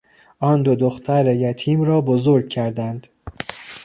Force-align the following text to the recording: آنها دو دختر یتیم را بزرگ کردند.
آنها 0.39 0.63
دو 0.63 0.75
دختر 0.75 1.25
یتیم 1.35 1.83
را 1.83 2.01
بزرگ 2.01 2.49
کردند. 2.49 3.07